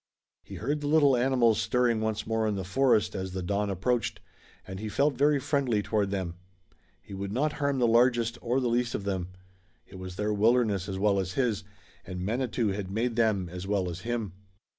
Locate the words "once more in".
2.01-2.55